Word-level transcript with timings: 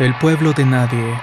El 0.00 0.14
pueblo 0.14 0.52
de 0.52 0.64
nadie. 0.64 1.18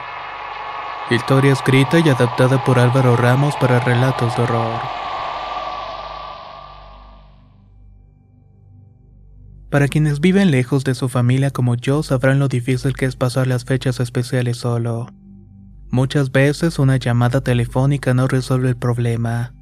Historia 1.09 1.53
escrita 1.53 1.97
y 1.99 2.09
adaptada 2.09 2.61
por 2.65 2.77
Álvaro 2.77 3.15
Ramos 3.15 3.55
para 3.55 3.79
relatos 3.79 4.35
de 4.35 4.43
horror. 4.43 4.81
Para 9.69 9.87
quienes 9.87 10.19
viven 10.19 10.51
lejos 10.51 10.83
de 10.83 10.93
su 10.93 11.07
familia 11.07 11.51
como 11.51 11.75
yo 11.75 12.03
sabrán 12.03 12.37
lo 12.37 12.49
difícil 12.49 12.97
que 12.97 13.05
es 13.05 13.15
pasar 13.15 13.47
las 13.47 13.63
fechas 13.63 14.01
especiales 14.01 14.57
solo. 14.57 15.07
Muchas 15.89 16.33
veces 16.33 16.77
una 16.77 16.97
llamada 16.97 17.39
telefónica 17.39 18.13
no 18.13 18.27
resuelve 18.27 18.67
el 18.67 18.75
problema. 18.75 19.53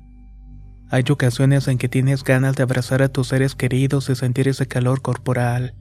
Hay 0.89 1.03
ocasiones 1.08 1.67
en 1.67 1.78
que 1.78 1.88
tienes 1.88 2.23
ganas 2.23 2.56
de 2.56 2.64
abrazar 2.64 3.03
a 3.03 3.09
tus 3.09 3.28
seres 3.28 3.53
queridos 3.53 4.09
y 4.09 4.16
sentir 4.16 4.47
ese 4.47 4.67
calor 4.67 5.03
corporal, 5.03 5.75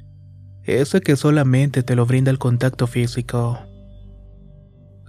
ese 0.65 1.01
que 1.01 1.17
solamente 1.17 1.83
te 1.83 1.97
lo 1.97 2.07
brinda 2.07 2.31
el 2.31 2.39
contacto 2.39 2.87
físico. 2.87 3.59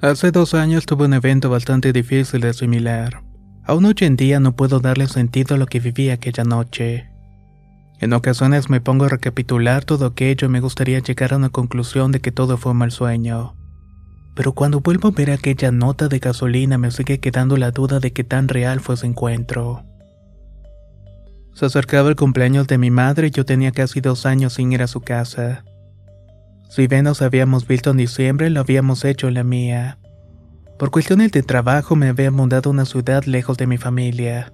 Hace 0.02 0.32
dos 0.32 0.54
años 0.54 0.86
tuve 0.86 1.06
un 1.06 1.14
evento 1.14 1.50
bastante 1.50 1.94
difícil 1.94 2.42
de 2.42 2.50
asimilar. 2.50 3.24
Aún 3.66 3.86
hoy 3.86 3.96
en 4.02 4.18
día 4.18 4.40
no 4.40 4.56
puedo 4.56 4.80
darle 4.80 5.08
sentido 5.08 5.56
a 5.56 5.58
lo 5.58 5.68
que 5.68 5.80
viví 5.80 6.10
aquella 6.10 6.44
noche. 6.44 7.10
En 8.00 8.12
ocasiones 8.12 8.70
me 8.70 8.82
pongo 8.82 9.06
a 9.06 9.10
recapitular 9.10 9.86
todo 9.86 10.08
aquello 10.08 10.48
y 10.48 10.50
me 10.50 10.60
gustaría 10.60 11.00
llegar 11.00 11.34
a 11.34 11.38
una 11.38 11.50
conclusión 11.50 12.12
de 12.12 12.20
que 12.20 12.34
todo 12.34 12.58
fue 12.58 12.74
un 12.74 12.80
mal 12.80 12.92
sueño. 12.92 13.56
Pero 14.36 14.52
cuando 14.52 14.82
vuelvo 14.82 15.10
a 15.10 15.12
ver 15.12 15.32
aquella 15.32 15.72
nota 15.72 16.10
de 16.10 16.20
gasolina 16.20 16.78
me 16.78 16.92
sigue 16.92 17.20
quedando 17.20 17.56
la 17.56 17.72
duda 17.72 18.00
de 18.00 18.12
que 18.12 18.26
tan 18.26 18.50
real 18.50 18.82
fue 18.82 18.96
ese 18.96 19.08
encuentro. 19.08 19.86
Se 21.54 21.66
acercaba 21.66 22.10
el 22.10 22.16
cumpleaños 22.16 22.68
de 22.68 22.78
mi 22.78 22.90
madre 22.90 23.28
y 23.28 23.32
yo 23.32 23.46
tenía 23.46 23.72
casi 23.72 24.02
dos 24.02 24.26
años 24.26 24.54
sin 24.54 24.72
ir 24.72 24.82
a 24.82 24.88
su 24.88 25.02
casa. 25.02 25.64
Si 26.70 26.88
bien 26.88 27.04
nos 27.04 27.22
habíamos 27.22 27.68
visto 27.68 27.92
en 27.92 27.98
diciembre, 27.98 28.50
lo 28.50 28.60
habíamos 28.60 29.06
hecho 29.06 29.28
en 29.28 29.36
la 29.36 29.44
mía. 29.44 30.00
Por 30.80 30.90
cuestiones 30.90 31.32
de 31.32 31.44
trabajo 31.44 31.96
me 31.96 32.10
había 32.10 32.32
mudado 32.32 32.70
a 32.70 32.74
una 32.74 32.86
ciudad 32.86 33.24
lejos 33.26 33.58
de 33.58 33.68
mi 33.68 33.78
familia. 33.78 34.52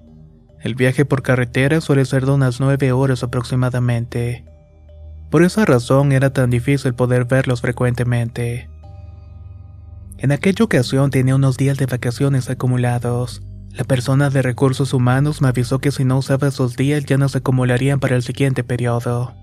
El 0.61 0.75
viaje 0.75 1.05
por 1.05 1.21
carretera 1.21 1.79
suele 1.79 2.03
ser 2.03 2.25
de 2.25 2.33
unas 2.33 2.59
nueve 2.59 2.91
horas 2.91 3.23
aproximadamente. 3.23 4.43
Por 5.31 5.43
esa 5.43 5.63
razón 5.63 6.11
era 6.11 6.33
tan 6.33 6.49
difícil 6.49 6.93
poder 6.93 7.23
verlos 7.23 7.61
frecuentemente. 7.61 8.69
En 10.17 10.33
aquella 10.33 10.65
ocasión 10.65 11.11
tenía 11.11 11.35
unos 11.35 11.55
días 11.55 11.77
de 11.77 11.85
vacaciones 11.85 12.49
acumulados. 12.49 13.41
La 13.71 13.83
persona 13.83 14.29
de 14.29 14.41
recursos 14.41 14.93
humanos 14.93 15.41
me 15.41 15.47
avisó 15.47 15.79
que 15.79 15.91
si 15.91 16.03
no 16.03 16.17
usaba 16.17 16.47
esos 16.47 16.75
días 16.75 17.05
ya 17.05 17.17
no 17.17 17.29
se 17.29 17.37
acumularían 17.37 17.99
para 17.99 18.15
el 18.15 18.23
siguiente 18.23 18.63
periodo. 18.63 19.33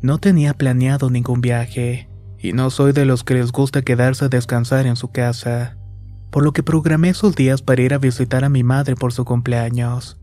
No 0.00 0.18
tenía 0.18 0.54
planeado 0.54 1.10
ningún 1.10 1.40
viaje, 1.40 2.08
y 2.38 2.52
no 2.52 2.70
soy 2.70 2.92
de 2.92 3.04
los 3.04 3.24
que 3.24 3.34
les 3.34 3.52
gusta 3.52 3.82
quedarse 3.82 4.26
a 4.26 4.28
descansar 4.28 4.86
en 4.86 4.96
su 4.96 5.10
casa, 5.10 5.76
por 6.30 6.44
lo 6.44 6.52
que 6.52 6.62
programé 6.62 7.10
esos 7.10 7.34
días 7.34 7.62
para 7.62 7.82
ir 7.82 7.94
a 7.94 7.98
visitar 7.98 8.44
a 8.44 8.48
mi 8.48 8.62
madre 8.62 8.96
por 8.96 9.12
su 9.12 9.24
cumpleaños. 9.24 10.20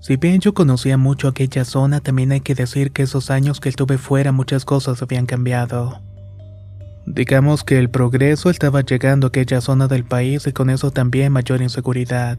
Si 0.00 0.16
bien 0.16 0.40
yo 0.40 0.54
conocía 0.54 0.96
mucho 0.96 1.28
aquella 1.28 1.64
zona, 1.64 2.00
también 2.00 2.30
hay 2.32 2.40
que 2.40 2.54
decir 2.54 2.92
que 2.92 3.02
esos 3.02 3.30
años 3.30 3.58
que 3.58 3.68
estuve 3.68 3.98
fuera 3.98 4.32
muchas 4.32 4.64
cosas 4.64 5.02
habían 5.02 5.26
cambiado. 5.26 6.02
Digamos 7.10 7.64
que 7.64 7.78
el 7.78 7.88
progreso 7.88 8.50
estaba 8.50 8.82
llegando 8.82 9.26
a 9.26 9.28
aquella 9.28 9.62
zona 9.62 9.88
del 9.88 10.04
país 10.04 10.46
y 10.46 10.52
con 10.52 10.68
eso 10.68 10.90
también 10.90 11.32
mayor 11.32 11.62
inseguridad. 11.62 12.38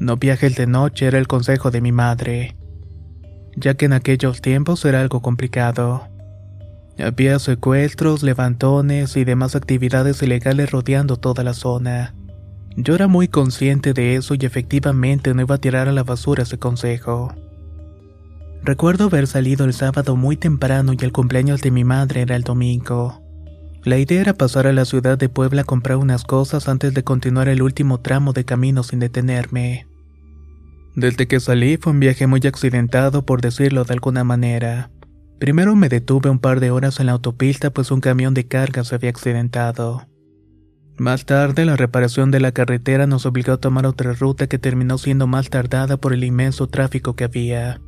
No 0.00 0.16
viajes 0.16 0.56
de 0.56 0.66
noche 0.66 1.06
era 1.06 1.18
el 1.18 1.28
consejo 1.28 1.70
de 1.70 1.80
mi 1.80 1.92
madre, 1.92 2.56
ya 3.54 3.74
que 3.74 3.84
en 3.84 3.92
aquellos 3.92 4.42
tiempos 4.42 4.84
era 4.84 5.00
algo 5.00 5.22
complicado. 5.22 6.08
Había 6.98 7.38
secuestros, 7.38 8.24
levantones 8.24 9.16
y 9.16 9.24
demás 9.24 9.54
actividades 9.54 10.20
ilegales 10.22 10.72
rodeando 10.72 11.16
toda 11.16 11.44
la 11.44 11.54
zona. 11.54 12.16
Yo 12.76 12.96
era 12.96 13.06
muy 13.06 13.28
consciente 13.28 13.92
de 13.92 14.16
eso 14.16 14.34
y 14.34 14.44
efectivamente 14.44 15.32
no 15.34 15.42
iba 15.42 15.54
a 15.54 15.60
tirar 15.60 15.86
a 15.86 15.92
la 15.92 16.02
basura 16.02 16.42
ese 16.42 16.58
consejo. 16.58 17.32
Recuerdo 18.64 19.04
haber 19.04 19.28
salido 19.28 19.64
el 19.66 19.72
sábado 19.72 20.16
muy 20.16 20.36
temprano 20.36 20.94
y 20.94 21.04
el 21.04 21.12
cumpleaños 21.12 21.62
de 21.62 21.70
mi 21.70 21.84
madre 21.84 22.22
era 22.22 22.34
el 22.34 22.42
domingo. 22.42 23.22
La 23.86 23.98
idea 23.98 24.20
era 24.20 24.34
pasar 24.34 24.66
a 24.66 24.72
la 24.72 24.84
ciudad 24.84 25.16
de 25.16 25.28
Puebla 25.28 25.62
a 25.62 25.64
comprar 25.64 25.98
unas 25.98 26.24
cosas 26.24 26.68
antes 26.68 26.92
de 26.92 27.04
continuar 27.04 27.46
el 27.46 27.62
último 27.62 28.00
tramo 28.00 28.32
de 28.32 28.44
camino 28.44 28.82
sin 28.82 28.98
detenerme. 28.98 29.86
Desde 30.96 31.28
que 31.28 31.38
salí 31.38 31.76
fue 31.76 31.92
un 31.92 32.00
viaje 32.00 32.26
muy 32.26 32.40
accidentado 32.44 33.24
por 33.24 33.42
decirlo 33.42 33.84
de 33.84 33.94
alguna 33.94 34.24
manera. 34.24 34.90
Primero 35.38 35.76
me 35.76 35.88
detuve 35.88 36.30
un 36.30 36.40
par 36.40 36.58
de 36.58 36.72
horas 36.72 36.98
en 36.98 37.06
la 37.06 37.12
autopista 37.12 37.70
pues 37.70 37.92
un 37.92 38.00
camión 38.00 38.34
de 38.34 38.48
carga 38.48 38.82
se 38.82 38.96
había 38.96 39.10
accidentado. 39.10 40.08
Más 40.98 41.24
tarde 41.24 41.64
la 41.64 41.76
reparación 41.76 42.32
de 42.32 42.40
la 42.40 42.50
carretera 42.50 43.06
nos 43.06 43.24
obligó 43.24 43.52
a 43.52 43.60
tomar 43.60 43.86
otra 43.86 44.14
ruta 44.14 44.48
que 44.48 44.58
terminó 44.58 44.98
siendo 44.98 45.28
más 45.28 45.48
tardada 45.48 45.96
por 45.96 46.12
el 46.12 46.24
inmenso 46.24 46.66
tráfico 46.66 47.14
que 47.14 47.22
había. 47.22 47.80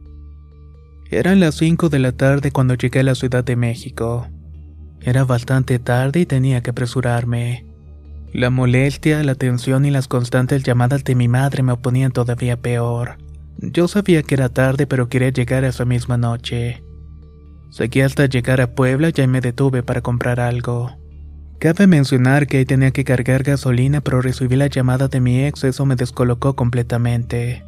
Eran 1.11 1.41
las 1.41 1.57
5 1.57 1.89
de 1.89 1.99
la 1.99 2.13
tarde 2.13 2.53
cuando 2.53 2.75
llegué 2.75 3.01
a 3.01 3.03
la 3.03 3.17
Ciudad 3.17 3.43
de 3.43 3.57
México. 3.57 4.29
Era 5.03 5.25
bastante 5.25 5.79
tarde 5.79 6.21
y 6.21 6.27
tenía 6.27 6.63
que 6.63 6.71
apresurarme. 6.71 7.65
La 8.33 8.51
molestia, 8.51 9.23
la 9.23 9.35
tensión 9.35 9.87
y 9.87 9.91
las 9.91 10.09
constantes 10.09 10.63
llamadas 10.63 11.05
de 11.05 11.15
mi 11.15 11.29
madre 11.29 11.63
me 11.63 11.73
oponían 11.73 12.13
todavía 12.13 12.61
peor. 12.61 13.17
Yo 13.59 13.89
sabía 13.89 14.23
que 14.23 14.35
era 14.35 14.49
tarde, 14.49 14.87
pero 14.87 15.09
quería 15.09 15.31
llegar 15.31 15.65
esa 15.65 15.85
misma 15.85 16.17
noche. 16.19 16.83
Seguí 17.71 18.03
hasta 18.03 18.27
llegar 18.27 18.61
a 18.61 18.75
Puebla 18.75 19.11
y 19.15 19.21
ahí 19.21 19.27
me 19.27 19.41
detuve 19.41 19.83
para 19.83 20.01
comprar 20.01 20.41
algo. 20.41 20.91
Cabe 21.59 21.87
mencionar 21.87 22.47
que 22.47 22.59
ahí 22.59 22.65
tenía 22.65 22.93
que 22.93 23.05
cargar 23.05 23.43
gasolina, 23.43 24.01
pero 24.01 24.21
recibí 24.21 24.57
la 24.57 24.69
llamada 24.69 25.09
de 25.09 25.21
mi 25.21 25.45
ex, 25.45 25.65
eso 25.65 25.87
me 25.87 25.97
descolocó 25.97 26.55
completamente. 26.55 27.65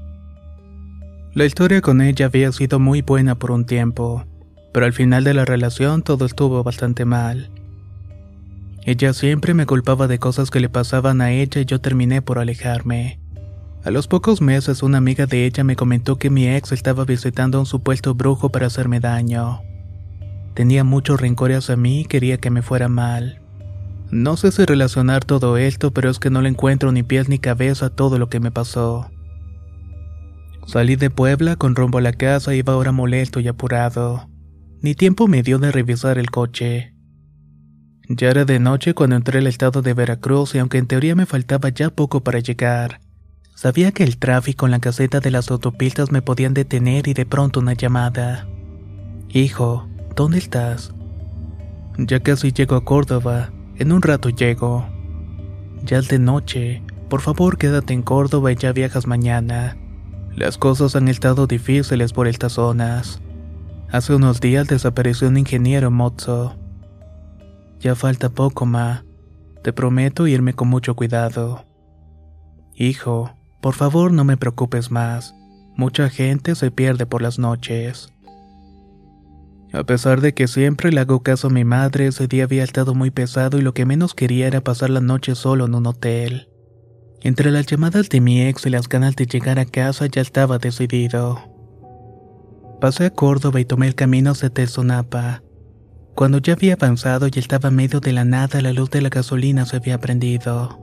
La 1.34 1.44
historia 1.44 1.80
con 1.80 2.00
ella 2.00 2.26
había 2.26 2.52
sido 2.52 2.78
muy 2.78 3.02
buena 3.02 3.36
por 3.36 3.50
un 3.50 3.64
tiempo 3.64 4.26
pero 4.72 4.86
al 4.86 4.92
final 4.92 5.24
de 5.24 5.34
la 5.34 5.44
relación 5.44 6.02
todo 6.02 6.26
estuvo 6.26 6.62
bastante 6.62 7.04
mal. 7.04 7.50
Ella 8.84 9.12
siempre 9.12 9.52
me 9.54 9.66
culpaba 9.66 10.08
de 10.08 10.18
cosas 10.18 10.50
que 10.50 10.60
le 10.60 10.68
pasaban 10.68 11.20
a 11.20 11.32
ella 11.32 11.60
y 11.60 11.64
yo 11.64 11.80
terminé 11.80 12.22
por 12.22 12.38
alejarme. 12.38 13.20
A 13.84 13.90
los 13.90 14.08
pocos 14.08 14.40
meses 14.40 14.82
una 14.82 14.98
amiga 14.98 15.26
de 15.26 15.46
ella 15.46 15.64
me 15.64 15.76
comentó 15.76 16.16
que 16.16 16.30
mi 16.30 16.48
ex 16.48 16.72
estaba 16.72 17.04
visitando 17.04 17.58
a 17.58 17.60
un 17.60 17.66
supuesto 17.66 18.14
brujo 18.14 18.50
para 18.50 18.66
hacerme 18.66 19.00
daño. 19.00 19.60
Tenía 20.54 20.84
muchos 20.84 21.20
rencores 21.20 21.70
a 21.70 21.76
mí 21.76 22.00
y 22.00 22.04
quería 22.04 22.38
que 22.38 22.50
me 22.50 22.62
fuera 22.62 22.88
mal. 22.88 23.40
No 24.10 24.36
sé 24.36 24.50
si 24.50 24.64
relacionar 24.64 25.24
todo 25.24 25.56
esto, 25.56 25.92
pero 25.92 26.10
es 26.10 26.18
que 26.18 26.30
no 26.30 26.42
le 26.42 26.48
encuentro 26.48 26.90
ni 26.90 27.02
pies 27.02 27.28
ni 27.28 27.38
cabeza 27.38 27.86
a 27.86 27.90
todo 27.90 28.18
lo 28.18 28.28
que 28.28 28.40
me 28.40 28.50
pasó. 28.50 29.10
Salí 30.66 30.96
de 30.96 31.10
Puebla 31.10 31.56
con 31.56 31.74
rumbo 31.74 31.98
a 31.98 32.02
la 32.02 32.12
casa 32.12 32.54
iba 32.54 32.72
ahora 32.72 32.92
molesto 32.92 33.40
y 33.40 33.48
apurado. 33.48 34.29
Ni 34.82 34.94
tiempo 34.94 35.28
me 35.28 35.42
dio 35.42 35.58
de 35.58 35.72
revisar 35.72 36.16
el 36.16 36.30
coche. 36.30 36.94
Ya 38.08 38.30
era 38.30 38.46
de 38.46 38.58
noche 38.58 38.94
cuando 38.94 39.14
entré 39.14 39.40
al 39.40 39.46
estado 39.46 39.82
de 39.82 39.92
Veracruz 39.92 40.54
y 40.54 40.58
aunque 40.58 40.78
en 40.78 40.86
teoría 40.86 41.14
me 41.14 41.26
faltaba 41.26 41.68
ya 41.68 41.90
poco 41.90 42.22
para 42.24 42.38
llegar, 42.38 43.00
sabía 43.54 43.92
que 43.92 44.04
el 44.04 44.16
tráfico 44.16 44.64
en 44.64 44.72
la 44.72 44.80
caseta 44.80 45.20
de 45.20 45.30
las 45.30 45.50
autopistas 45.50 46.10
me 46.10 46.22
podían 46.22 46.54
detener 46.54 47.08
y 47.08 47.12
de 47.12 47.26
pronto 47.26 47.60
una 47.60 47.74
llamada. 47.74 48.48
Hijo, 49.28 49.86
¿dónde 50.16 50.38
estás? 50.38 50.94
Ya 51.98 52.20
casi 52.20 52.50
llego 52.50 52.76
a 52.76 52.84
Córdoba, 52.84 53.52
en 53.76 53.92
un 53.92 54.00
rato 54.00 54.30
llego. 54.30 54.88
Ya 55.84 55.98
es 55.98 56.08
de 56.08 56.18
noche, 56.18 56.82
por 57.10 57.20
favor 57.20 57.58
quédate 57.58 57.92
en 57.92 58.00
Córdoba 58.00 58.50
y 58.50 58.56
ya 58.56 58.72
viajas 58.72 59.06
mañana. 59.06 59.76
Las 60.34 60.56
cosas 60.56 60.96
han 60.96 61.08
estado 61.08 61.46
difíciles 61.46 62.14
por 62.14 62.26
estas 62.26 62.52
zonas. 62.52 63.20
Hace 63.92 64.14
unos 64.14 64.40
días 64.40 64.68
desapareció 64.68 65.26
un 65.26 65.36
ingeniero 65.36 65.90
Mozo. 65.90 66.54
Ya 67.80 67.96
falta 67.96 68.28
poco, 68.28 68.64
ma. 68.64 69.04
Te 69.64 69.72
prometo 69.72 70.28
irme 70.28 70.54
con 70.54 70.68
mucho 70.68 70.94
cuidado. 70.94 71.66
Hijo, 72.76 73.32
por 73.60 73.74
favor 73.74 74.12
no 74.12 74.22
me 74.22 74.36
preocupes 74.36 74.92
más. 74.92 75.34
Mucha 75.76 76.08
gente 76.08 76.54
se 76.54 76.70
pierde 76.70 77.04
por 77.04 77.20
las 77.20 77.40
noches. 77.40 78.12
A 79.72 79.82
pesar 79.82 80.20
de 80.20 80.34
que 80.34 80.46
siempre 80.46 80.92
le 80.92 81.00
hago 81.00 81.24
caso 81.24 81.48
a 81.48 81.50
mi 81.50 81.64
madre, 81.64 82.06
ese 82.06 82.28
día 82.28 82.44
había 82.44 82.62
estado 82.62 82.94
muy 82.94 83.10
pesado 83.10 83.58
y 83.58 83.62
lo 83.62 83.74
que 83.74 83.86
menos 83.86 84.14
quería 84.14 84.46
era 84.46 84.60
pasar 84.60 84.90
la 84.90 85.00
noche 85.00 85.34
solo 85.34 85.66
en 85.66 85.74
un 85.74 85.86
hotel. 85.86 86.48
Entre 87.22 87.50
las 87.50 87.66
llamadas 87.66 88.08
de 88.08 88.20
mi 88.20 88.42
ex 88.42 88.66
y 88.66 88.70
las 88.70 88.88
ganas 88.88 89.16
de 89.16 89.26
llegar 89.26 89.58
a 89.58 89.64
casa 89.64 90.06
ya 90.06 90.22
estaba 90.22 90.58
decidido. 90.58 91.49
Pasé 92.80 93.06
a 93.06 93.10
Córdoba 93.10 93.60
y 93.60 93.66
tomé 93.66 93.88
el 93.88 93.94
camino 93.94 94.30
hacia 94.30 94.48
Tezonapa. 94.48 95.42
Cuando 96.14 96.38
ya 96.38 96.54
había 96.54 96.74
avanzado 96.74 97.26
y 97.26 97.38
estaba 97.38 97.70
medio 97.70 98.00
de 98.00 98.12
la 98.12 98.24
nada, 98.24 98.62
la 98.62 98.72
luz 98.72 98.90
de 98.90 99.02
la 99.02 99.10
gasolina 99.10 99.66
se 99.66 99.76
había 99.76 99.98
prendido. 99.98 100.78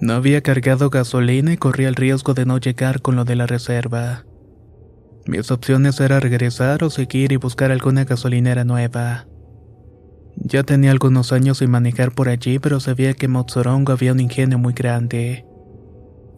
No 0.00 0.14
había 0.14 0.42
cargado 0.42 0.90
gasolina 0.90 1.52
y 1.52 1.56
corría 1.56 1.88
el 1.88 1.94
riesgo 1.94 2.34
de 2.34 2.44
no 2.44 2.58
llegar 2.58 3.02
con 3.02 3.14
lo 3.14 3.24
de 3.24 3.36
la 3.36 3.46
reserva. 3.46 4.24
Mis 5.24 5.52
opciones 5.52 6.00
eran 6.00 6.20
regresar 6.20 6.82
o 6.82 6.90
seguir 6.90 7.30
y 7.30 7.36
buscar 7.36 7.70
alguna 7.70 8.04
gasolinera 8.04 8.64
nueva. 8.64 9.28
Ya 10.34 10.64
tenía 10.64 10.90
algunos 10.90 11.32
años 11.32 11.58
sin 11.58 11.70
manejar 11.70 12.12
por 12.12 12.28
allí, 12.28 12.58
pero 12.58 12.80
sabía 12.80 13.14
que 13.14 13.26
en 13.26 13.36
había 13.36 14.12
un 14.12 14.20
ingenio 14.20 14.58
muy 14.58 14.72
grande. 14.72 15.46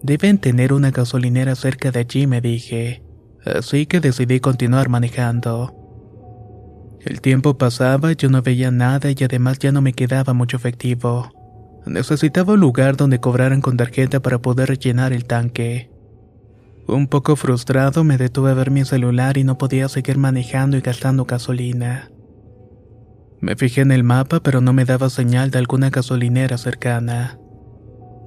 Deben 0.02 0.36
tener 0.36 0.74
una 0.74 0.90
gasolinera 0.90 1.54
cerca 1.54 1.90
de 1.90 2.00
allí, 2.00 2.26
me 2.26 2.42
dije. 2.42 3.02
Así 3.44 3.86
que 3.86 4.00
decidí 4.00 4.40
continuar 4.40 4.88
manejando. 4.88 5.74
El 7.04 7.20
tiempo 7.20 7.58
pasaba, 7.58 8.12
yo 8.12 8.30
no 8.30 8.40
veía 8.40 8.70
nada 8.70 9.10
y 9.10 9.24
además 9.24 9.58
ya 9.58 9.72
no 9.72 9.82
me 9.82 9.92
quedaba 9.92 10.32
mucho 10.32 10.56
efectivo. 10.56 11.30
Necesitaba 11.86 12.54
un 12.54 12.60
lugar 12.60 12.96
donde 12.96 13.20
cobraran 13.20 13.60
con 13.60 13.76
tarjeta 13.76 14.20
para 14.20 14.38
poder 14.38 14.68
rellenar 14.70 15.12
el 15.12 15.26
tanque. 15.26 15.90
Un 16.86 17.08
poco 17.08 17.36
frustrado 17.36 18.04
me 18.04 18.16
detuve 18.16 18.50
a 18.50 18.54
ver 18.54 18.70
mi 18.70 18.84
celular 18.86 19.36
y 19.36 19.44
no 19.44 19.58
podía 19.58 19.88
seguir 19.88 20.16
manejando 20.16 20.78
y 20.78 20.80
gastando 20.80 21.26
gasolina. 21.26 22.10
Me 23.40 23.56
fijé 23.56 23.82
en 23.82 23.92
el 23.92 24.04
mapa 24.04 24.40
pero 24.40 24.62
no 24.62 24.72
me 24.72 24.86
daba 24.86 25.10
señal 25.10 25.50
de 25.50 25.58
alguna 25.58 25.90
gasolinera 25.90 26.56
cercana. 26.56 27.38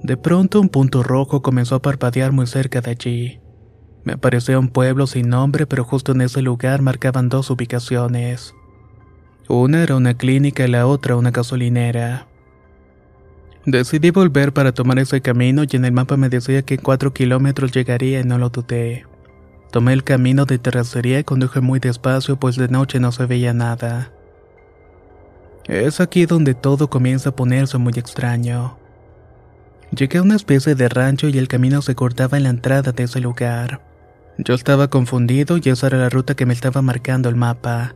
De 0.04 0.18
pronto 0.18 0.62
un 0.62 0.70
punto 0.70 1.02
rojo 1.02 1.42
comenzó 1.42 1.76
a 1.76 1.82
parpadear 1.82 2.32
muy 2.32 2.46
cerca 2.46 2.82
de 2.82 2.92
allí. 2.92 3.42
Me 4.08 4.14
apareció 4.14 4.58
un 4.58 4.70
pueblo 4.70 5.06
sin 5.06 5.28
nombre, 5.28 5.68
pero 5.68 5.84
justo 5.84 6.14
en 6.14 6.22
ese 6.22 6.42
lugar 6.42 6.82
marcaban 6.82 7.28
dos 7.28 7.50
ubicaciones. 7.50 8.54
Una 9.50 9.84
era 9.84 9.98
una 9.98 10.14
clínica 10.14 10.66
y 10.66 10.72
la 10.72 10.88
otra 10.88 11.18
una 11.18 11.32
gasolinera. 11.32 12.26
Decidí 13.66 14.12
volver 14.12 14.54
para 14.54 14.72
tomar 14.72 14.98
ese 15.00 15.20
camino 15.20 15.64
y 15.70 15.76
en 15.76 15.84
el 15.84 15.92
mapa 15.92 16.16
me 16.16 16.30
decía 16.30 16.62
que 16.62 16.76
en 16.76 16.82
cuatro 16.82 17.12
kilómetros 17.12 17.74
llegaría 17.74 18.22
y 18.22 18.24
no 18.24 18.38
lo 18.38 18.48
dudé. 18.48 19.06
Tomé 19.72 19.92
el 19.92 20.06
camino 20.06 20.46
de 20.46 20.58
terracería 20.58 21.20
y 21.20 21.26
conduje 21.26 21.60
muy 21.60 21.82
despacio 21.82 22.38
pues 22.38 22.56
de 22.56 22.70
noche 22.70 23.02
no 23.02 23.12
se 23.12 23.26
veía 23.26 23.54
nada. 23.54 24.14
Es 25.66 26.00
aquí 26.00 26.26
donde 26.26 26.54
todo 26.54 26.90
comienza 26.90 27.32
a 27.32 27.36
ponerse 27.36 27.78
muy 27.78 27.92
extraño. 27.98 28.78
Llegué 29.92 30.20
a 30.20 30.22
una 30.22 30.38
especie 30.38 30.76
de 30.76 30.88
rancho 30.88 31.28
y 31.28 31.38
el 31.38 31.50
camino 31.50 31.82
se 31.82 31.94
cortaba 31.94 32.38
en 32.38 32.44
la 32.44 32.50
entrada 32.52 32.94
de 32.94 33.04
ese 33.04 33.20
lugar. 33.20 33.82
Yo 34.38 34.54
estaba 34.54 34.90
confundido 34.90 35.58
y 35.58 35.70
esa 35.70 35.88
era 35.88 35.98
la 35.98 36.10
ruta 36.10 36.36
que 36.36 36.46
me 36.46 36.54
estaba 36.54 36.82
marcando 36.82 37.28
el 37.28 37.36
mapa. 37.36 37.96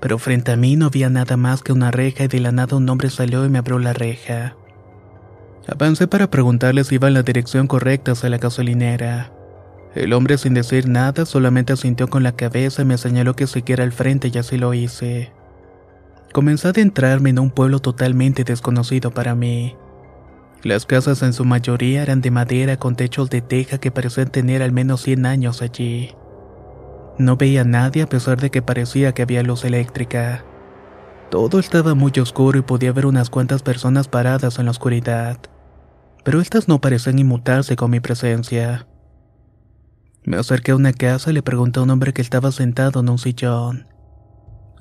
Pero 0.00 0.18
frente 0.18 0.52
a 0.52 0.56
mí 0.56 0.76
no 0.76 0.86
había 0.86 1.08
nada 1.08 1.36
más 1.36 1.62
que 1.62 1.72
una 1.72 1.90
reja 1.90 2.24
y 2.24 2.28
de 2.28 2.40
la 2.40 2.52
nada 2.52 2.76
un 2.76 2.88
hombre 2.88 3.10
salió 3.10 3.44
y 3.44 3.48
me 3.48 3.58
abrió 3.58 3.78
la 3.78 3.92
reja. 3.92 4.56
Avancé 5.68 6.06
para 6.08 6.30
preguntarle 6.30 6.84
si 6.84 6.96
iba 6.96 7.08
en 7.08 7.14
la 7.14 7.22
dirección 7.22 7.66
correcta 7.66 8.12
hacia 8.12 8.28
la 8.28 8.38
gasolinera. 8.38 9.32
El 9.94 10.12
hombre 10.12 10.36
sin 10.36 10.52
decir 10.52 10.88
nada 10.88 11.24
solamente 11.24 11.72
asintió 11.72 12.08
con 12.08 12.22
la 12.22 12.32
cabeza 12.32 12.82
y 12.82 12.84
me 12.84 12.98
señaló 12.98 13.34
que 13.34 13.46
siguiera 13.46 13.82
al 13.82 13.92
frente 13.92 14.30
y 14.32 14.38
así 14.38 14.58
lo 14.58 14.74
hice. 14.74 15.32
Comencé 16.32 16.68
a 16.68 16.70
adentrarme 16.70 17.30
en 17.30 17.38
un 17.38 17.50
pueblo 17.50 17.78
totalmente 17.78 18.44
desconocido 18.44 19.10
para 19.12 19.34
mí. 19.34 19.74
Las 20.66 20.84
casas 20.84 21.22
en 21.22 21.32
su 21.32 21.44
mayoría 21.44 22.02
eran 22.02 22.20
de 22.20 22.32
madera 22.32 22.76
con 22.76 22.96
techos 22.96 23.30
de 23.30 23.40
teja 23.40 23.78
que 23.78 23.92
parecían 23.92 24.32
tener 24.32 24.64
al 24.64 24.72
menos 24.72 25.00
100 25.02 25.24
años 25.24 25.62
allí. 25.62 26.10
No 27.18 27.36
veía 27.36 27.60
a 27.60 27.64
nadie 27.64 28.02
a 28.02 28.08
pesar 28.08 28.40
de 28.40 28.50
que 28.50 28.62
parecía 28.62 29.12
que 29.12 29.22
había 29.22 29.44
luz 29.44 29.64
eléctrica. 29.64 30.44
Todo 31.30 31.60
estaba 31.60 31.94
muy 31.94 32.10
oscuro 32.20 32.58
y 32.58 32.62
podía 32.62 32.90
ver 32.90 33.06
unas 33.06 33.30
cuantas 33.30 33.62
personas 33.62 34.08
paradas 34.08 34.58
en 34.58 34.64
la 34.64 34.72
oscuridad, 34.72 35.38
pero 36.24 36.40
estas 36.40 36.66
no 36.66 36.80
parecían 36.80 37.20
inmutarse 37.20 37.76
con 37.76 37.92
mi 37.92 38.00
presencia. 38.00 38.88
Me 40.24 40.36
acerqué 40.36 40.72
a 40.72 40.76
una 40.76 40.92
casa 40.92 41.30
y 41.30 41.34
le 41.34 41.44
pregunté 41.44 41.78
a 41.78 41.84
un 41.84 41.90
hombre 41.90 42.12
que 42.12 42.22
estaba 42.22 42.50
sentado 42.50 42.98
en 42.98 43.08
un 43.08 43.18
sillón. 43.18 43.86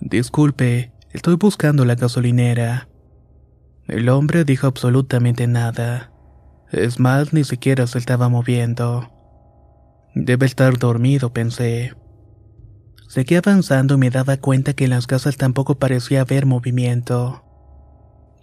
Disculpe, 0.01 0.93
estoy 1.11 1.35
buscando 1.35 1.85
la 1.85 1.93
gasolinera. 1.93 2.87
El 3.87 4.09
hombre 4.09 4.45
dijo 4.45 4.67
absolutamente 4.67 5.47
nada. 5.47 6.11
Es 6.71 6.99
más, 6.99 7.33
ni 7.33 7.43
siquiera 7.43 7.85
se 7.85 7.99
estaba 7.99 8.29
moviendo. 8.29 9.11
Debe 10.15 10.45
estar 10.45 10.77
dormido, 10.79 11.31
pensé. 11.33 11.93
Seguí 13.07 13.35
avanzando 13.35 13.95
y 13.95 13.97
me 13.97 14.09
daba 14.09 14.37
cuenta 14.37 14.73
que 14.73 14.85
en 14.85 14.89
las 14.89 15.05
casas 15.05 15.37
tampoco 15.37 15.75
parecía 15.75 16.21
haber 16.21 16.45
movimiento. 16.45 17.43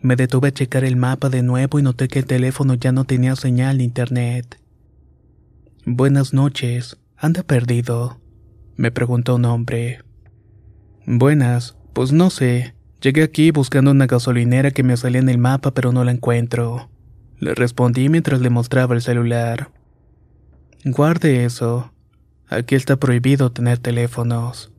Me 0.00 0.16
detuve 0.16 0.48
a 0.48 0.52
checar 0.52 0.84
el 0.84 0.96
mapa 0.96 1.28
de 1.28 1.42
nuevo 1.42 1.78
y 1.78 1.82
noté 1.82 2.08
que 2.08 2.20
el 2.20 2.26
teléfono 2.26 2.74
ya 2.74 2.92
no 2.92 3.04
tenía 3.04 3.36
señal 3.36 3.78
ni 3.78 3.84
internet. 3.84 4.60
Buenas 5.84 6.32
noches, 6.32 6.98
¿anda 7.16 7.42
perdido? 7.42 8.20
Me 8.76 8.92
preguntó 8.92 9.36
un 9.36 9.44
hombre. 9.44 10.00
Buenas, 11.06 11.76
pues 11.92 12.12
no 12.12 12.30
sé, 12.30 12.74
Llegué 13.02 13.24
aquí 13.24 13.50
buscando 13.50 13.90
una 13.90 14.06
gasolinera 14.06 14.70
que 14.70 14.84
me 14.84 14.96
salía 14.96 15.20
en 15.20 15.28
el 15.28 15.38
mapa 15.38 15.72
pero 15.72 15.90
no 15.90 16.04
la 16.04 16.12
encuentro. 16.12 16.88
Le 17.38 17.52
respondí 17.52 18.08
mientras 18.08 18.40
le 18.40 18.48
mostraba 18.48 18.94
el 18.94 19.02
celular. 19.02 19.72
Guarde 20.84 21.44
eso. 21.44 21.92
Aquí 22.48 22.76
está 22.76 22.96
prohibido 22.96 23.50
tener 23.50 23.78
teléfonos. 23.78 24.70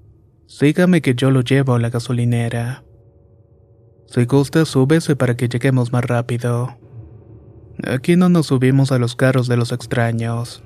Sígame 0.47 1.01
que 1.01 1.15
yo 1.15 1.31
lo 1.31 1.41
llevo 1.41 1.73
a 1.73 1.79
la 1.79 1.89
gasolinera. 1.89 2.85
Si 4.07 4.23
gusta, 4.23 4.63
súbese 4.63 5.17
para 5.17 5.35
que 5.35 5.49
lleguemos 5.49 5.91
más 5.91 6.05
rápido. 6.05 6.77
Aquí 7.85 8.15
no 8.15 8.29
nos 8.29 8.47
subimos 8.47 8.93
a 8.93 8.99
los 8.99 9.17
carros 9.17 9.47
de 9.49 9.57
los 9.57 9.73
extraños, 9.73 10.63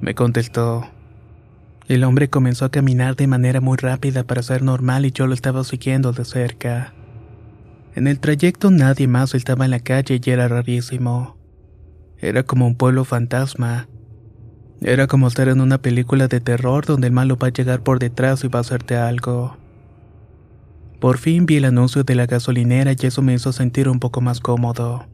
me 0.00 0.14
contestó. 0.14 0.86
El 1.88 2.04
hombre 2.04 2.30
comenzó 2.30 2.66
a 2.66 2.70
caminar 2.70 3.16
de 3.16 3.26
manera 3.26 3.60
muy 3.60 3.78
rápida 3.78 4.22
para 4.22 4.42
ser 4.42 4.62
normal 4.62 5.06
y 5.06 5.10
yo 5.10 5.26
lo 5.26 5.34
estaba 5.34 5.64
siguiendo 5.64 6.12
de 6.12 6.24
cerca. 6.24 6.92
En 8.00 8.06
el 8.06 8.18
trayecto 8.18 8.70
nadie 8.70 9.06
más 9.08 9.34
estaba 9.34 9.66
en 9.66 9.72
la 9.72 9.80
calle 9.80 10.22
y 10.24 10.30
era 10.30 10.48
rarísimo. 10.48 11.36
Era 12.16 12.44
como 12.44 12.66
un 12.66 12.74
pueblo 12.74 13.04
fantasma. 13.04 13.90
Era 14.80 15.06
como 15.06 15.28
estar 15.28 15.48
en 15.48 15.60
una 15.60 15.82
película 15.82 16.26
de 16.26 16.40
terror 16.40 16.86
donde 16.86 17.08
el 17.08 17.12
malo 17.12 17.36
va 17.36 17.48
a 17.48 17.52
llegar 17.52 17.82
por 17.82 17.98
detrás 17.98 18.42
y 18.42 18.48
va 18.48 18.60
a 18.60 18.62
hacerte 18.62 18.96
algo. 18.96 19.58
Por 20.98 21.18
fin 21.18 21.44
vi 21.44 21.56
el 21.56 21.66
anuncio 21.66 22.02
de 22.02 22.14
la 22.14 22.24
gasolinera 22.24 22.92
y 22.98 23.06
eso 23.06 23.20
me 23.20 23.34
hizo 23.34 23.52
sentir 23.52 23.86
un 23.86 24.00
poco 24.00 24.22
más 24.22 24.40
cómodo. 24.40 25.04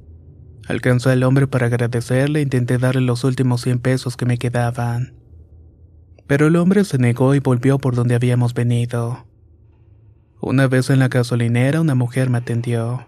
Alcanzó 0.69 1.11
al 1.11 1.25
hombre 1.25 1.49
para 1.49 1.67
agradecerle 1.67 2.39
e 2.39 2.43
intenté 2.43 2.79
darle 2.79 3.01
los 3.01 3.25
últimos 3.25 3.63
100 3.63 3.81
pesos 3.81 4.17
que 4.17 4.27
me 4.27 4.39
quedaban. 4.39 5.13
Pero 6.29 6.47
el 6.47 6.55
hombre 6.55 6.85
se 6.85 6.99
negó 6.99 7.35
y 7.35 7.41
volvió 7.41 7.79
por 7.79 7.97
donde 7.97 8.15
habíamos 8.15 8.55
venido. 8.55 9.26
Una 10.41 10.67
vez 10.67 10.91
en 10.91 10.99
la 10.99 11.09
gasolinera 11.09 11.81
una 11.81 11.95
mujer 11.95 12.29
me 12.29 12.39
atendió. 12.39 13.07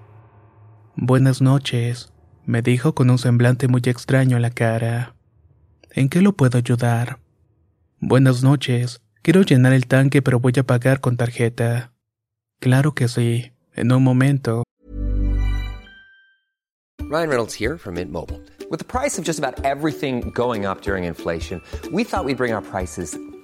Buenas 0.97 1.43
noches, 1.43 2.11
me 2.47 2.63
dijo 2.63 2.95
con 2.95 3.11
un 3.11 3.19
semblante 3.19 3.69
muy 3.69 3.83
extraño 3.85 4.37
en 4.37 4.43
la 4.43 4.51
cara. 4.51 5.15
¿En 5.91 6.09
qué 6.09 6.23
lo 6.23 6.33
puedo 6.33 6.57
ayudar? 6.57 7.19
Buenas 8.01 8.43
noches, 8.43 9.03
quiero 9.23 9.43
llenar 9.43 9.75
el 9.75 9.87
tanque 9.87 10.23
pero 10.23 10.41
voy 10.41 10.55
a 10.59 10.63
pagar 10.63 11.01
con 11.01 11.19
tarjeta. 11.19 11.93
Claro 12.61 12.95
que 12.95 13.09
sí, 13.09 13.53
en 13.75 13.93
un 13.93 14.03
momento. 14.03 14.65
Ryan 17.11 17.29
Reynolds 17.29 17.55
here 17.55 17.79
from 17.79 17.95
Mint 17.95 18.11
Mobile. 18.11 18.41
With 18.71 18.79
the 18.81 18.85
price 18.85 19.19
of 19.19 19.25
just 19.25 19.39
about 19.39 19.65
everything 19.65 20.31
going 20.35 20.67
up 20.67 20.83
during 20.83 21.05
inflation, 21.05 21.63
we 21.93 22.05
thought 22.05 22.25
we'd 22.25 22.37
bring 22.37 22.53
our 22.53 22.63
prices 22.63 23.19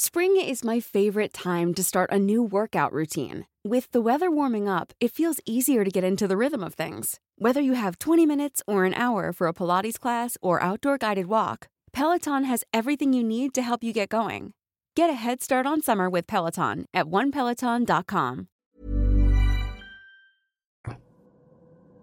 Spring 0.00 0.36
is 0.40 0.62
my 0.62 0.78
favorite 0.78 1.32
time 1.32 1.74
to 1.74 1.82
start 1.82 2.08
a 2.12 2.20
new 2.20 2.40
workout 2.40 2.92
routine. 2.92 3.46
With 3.64 3.90
the 3.90 4.00
weather 4.00 4.30
warming 4.30 4.68
up, 4.68 4.92
it 5.00 5.10
feels 5.10 5.40
easier 5.44 5.82
to 5.82 5.90
get 5.90 6.04
into 6.04 6.28
the 6.28 6.36
rhythm 6.36 6.62
of 6.62 6.74
things. 6.74 7.18
Whether 7.36 7.60
you 7.60 7.72
have 7.72 7.98
20 7.98 8.24
minutes 8.24 8.62
or 8.64 8.84
an 8.84 8.94
hour 8.94 9.32
for 9.32 9.48
a 9.48 9.52
Pilates 9.52 9.98
class 9.98 10.38
or 10.40 10.62
outdoor 10.62 10.98
guided 10.98 11.26
walk, 11.26 11.66
Peloton 11.90 12.44
has 12.44 12.62
everything 12.72 13.12
you 13.12 13.24
need 13.24 13.52
to 13.54 13.60
help 13.60 13.82
you 13.82 13.92
get 13.92 14.08
going. 14.08 14.52
Get 14.94 15.10
a 15.10 15.14
head 15.14 15.42
start 15.42 15.66
on 15.66 15.82
summer 15.82 16.08
with 16.08 16.28
Peloton 16.28 16.86
at 16.94 17.06
onepeloton.com. 17.06 18.46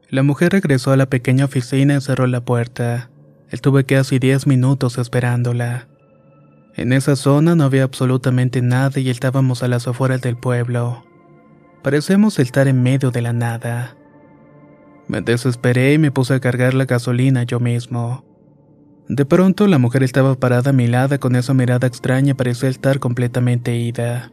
La 0.10 0.22
mujer 0.22 0.52
regresó 0.52 0.92
a 0.92 0.98
la 0.98 1.06
pequeña 1.06 1.46
oficina 1.46 1.96
y 1.96 2.02
cerró 2.02 2.28
la 2.28 2.42
puerta. 2.42 3.10
Estuve 3.52 3.86
casi 3.86 4.20
10 4.20 4.48
minutos 4.48 4.98
esperándola. 4.98 5.88
En 6.77 6.91
esa 6.91 7.15
zona 7.15 7.55
no 7.55 7.63
había 7.63 7.84
absolutamente 7.84 8.62
nada 8.62 9.00
y 9.00 9.10
estábamos 9.10 9.63
a 9.63 9.70
las 9.70 9.88
afueras 9.88 10.22
del 10.22 10.36
pueblo. 10.36 11.05
Parecemos 11.82 12.38
estar 12.38 12.67
en 12.67 12.84
medio 12.84 13.12
de 13.12 13.22
la 13.22 13.32
nada. 13.32 13.96
Me 15.08 15.22
desesperé 15.22 15.94
y 15.94 15.98
me 15.98 16.12
puse 16.12 16.34
a 16.34 16.39
cargar 16.41 16.74
la 16.74 16.86
gasolina 16.86 17.44
yo 17.44 17.62
mismo. 17.62 18.25
De 19.08 19.24
pronto 19.24 19.67
la 19.67 19.77
mujer 19.77 20.03
estaba 20.03 20.36
parada 20.36 20.72
a 20.72 20.74
mi 20.74 20.88
lado 20.88 21.17
con 21.20 21.36
esa 21.36 21.53
mirada 21.53 21.88
extraña 21.88 22.34
parecía 22.34 22.70
estar 22.70 23.00
completamente 23.00 23.75
ida. 23.75 24.32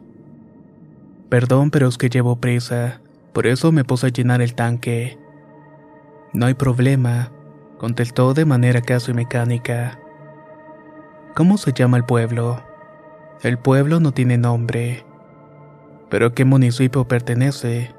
Perdón, 1.29 1.71
pero 1.71 1.87
es 1.87 1.97
que 1.97 2.09
llevo 2.09 2.37
prisa, 2.37 2.99
por 3.31 3.47
eso 3.47 3.71
me 3.71 3.85
puse 3.85 4.07
a 4.07 4.09
llenar 4.09 4.41
el 4.41 4.53
tanque. 4.53 5.17
No 6.33 6.47
hay 6.47 6.55
problema, 6.55 7.31
contestó 7.77 8.33
de 8.33 8.45
manera 8.45 8.81
casi 8.81 9.13
mecánica. 9.13 9.99
¿Cómo 11.35 11.57
se 11.57 11.73
llama 11.73 11.97
el 11.97 12.05
pueblo? 12.05 12.61
El 13.41 13.57
pueblo 13.57 13.99
no 13.99 14.11
tiene 14.11 14.37
nombre. 14.37 15.03
¿Pero 16.11 16.27
a 16.27 16.33
qué 16.35 16.45
municipio 16.45 17.07
pertenece? 17.07 17.91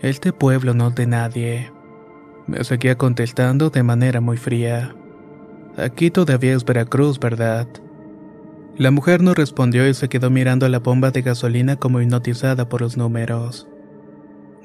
Este 0.00 0.32
pueblo 0.32 0.72
no 0.72 0.88
es 0.88 0.94
de 0.94 1.06
nadie. 1.06 1.70
Me 2.46 2.64
seguía 2.64 2.96
contestando 2.96 3.68
de 3.68 3.82
manera 3.82 4.22
muy 4.22 4.38
fría. 4.38 4.96
Aquí 5.76 6.10
todavía 6.10 6.54
es 6.54 6.64
Veracruz, 6.64 7.20
¿verdad? 7.20 7.68
La 8.78 8.90
mujer 8.90 9.22
no 9.22 9.34
respondió 9.34 9.86
y 9.86 9.92
se 9.92 10.08
quedó 10.08 10.30
mirando 10.30 10.64
a 10.64 10.70
la 10.70 10.78
bomba 10.78 11.10
de 11.10 11.20
gasolina 11.20 11.76
como 11.76 12.00
hipnotizada 12.00 12.70
por 12.70 12.80
los 12.80 12.96
números. 12.96 13.68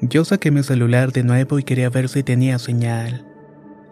Yo 0.00 0.24
saqué 0.24 0.50
mi 0.50 0.62
celular 0.62 1.12
de 1.12 1.24
nuevo 1.24 1.58
y 1.58 1.62
quería 1.62 1.90
ver 1.90 2.08
si 2.08 2.22
tenía 2.22 2.58
señal. 2.58 3.26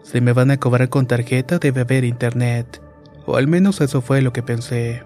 Si 0.01 0.21
me 0.21 0.33
van 0.33 0.49
a 0.49 0.57
cobrar 0.57 0.89
con 0.89 1.05
tarjeta 1.05 1.59
debe 1.59 1.81
haber 1.81 2.03
internet. 2.03 2.81
O 3.25 3.37
al 3.37 3.47
menos 3.47 3.81
eso 3.81 4.01
fue 4.01 4.21
lo 4.21 4.33
que 4.33 4.43
pensé. 4.43 5.03